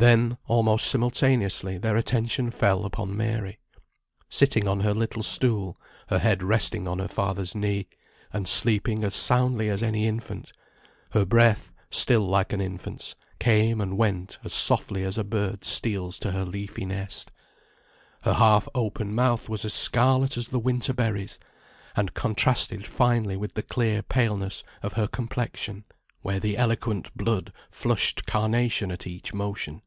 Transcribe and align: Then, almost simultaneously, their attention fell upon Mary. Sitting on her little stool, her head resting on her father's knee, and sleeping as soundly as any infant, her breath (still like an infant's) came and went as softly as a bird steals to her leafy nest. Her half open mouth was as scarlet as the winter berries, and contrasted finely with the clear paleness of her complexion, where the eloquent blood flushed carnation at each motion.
Then, 0.00 0.38
almost 0.46 0.86
simultaneously, 0.86 1.76
their 1.76 1.94
attention 1.94 2.50
fell 2.50 2.86
upon 2.86 3.14
Mary. 3.14 3.58
Sitting 4.30 4.66
on 4.66 4.80
her 4.80 4.94
little 4.94 5.22
stool, 5.22 5.78
her 6.08 6.18
head 6.18 6.42
resting 6.42 6.88
on 6.88 6.98
her 7.00 7.06
father's 7.06 7.54
knee, 7.54 7.86
and 8.32 8.48
sleeping 8.48 9.04
as 9.04 9.14
soundly 9.14 9.68
as 9.68 9.82
any 9.82 10.06
infant, 10.08 10.52
her 11.10 11.26
breath 11.26 11.70
(still 11.90 12.26
like 12.26 12.54
an 12.54 12.62
infant's) 12.62 13.14
came 13.38 13.78
and 13.78 13.98
went 13.98 14.38
as 14.42 14.54
softly 14.54 15.04
as 15.04 15.18
a 15.18 15.22
bird 15.22 15.64
steals 15.64 16.18
to 16.20 16.30
her 16.30 16.46
leafy 16.46 16.86
nest. 16.86 17.30
Her 18.22 18.32
half 18.32 18.66
open 18.74 19.14
mouth 19.14 19.50
was 19.50 19.66
as 19.66 19.74
scarlet 19.74 20.38
as 20.38 20.48
the 20.48 20.58
winter 20.58 20.94
berries, 20.94 21.38
and 21.94 22.14
contrasted 22.14 22.86
finely 22.86 23.36
with 23.36 23.52
the 23.52 23.62
clear 23.62 24.02
paleness 24.02 24.64
of 24.82 24.94
her 24.94 25.06
complexion, 25.06 25.84
where 26.22 26.40
the 26.40 26.56
eloquent 26.56 27.14
blood 27.14 27.52
flushed 27.70 28.24
carnation 28.24 28.90
at 28.90 29.06
each 29.06 29.34
motion. 29.34 29.82